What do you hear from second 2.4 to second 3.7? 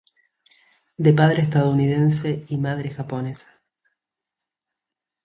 y madre japonesa.